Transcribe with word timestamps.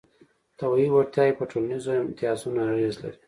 طبیعي 0.59 0.89
وړتیاوې 0.91 1.37
په 1.39 1.43
ټولنیزو 1.51 1.89
امتیازونو 2.03 2.59
اغېز 2.71 2.95
لري. 3.03 3.17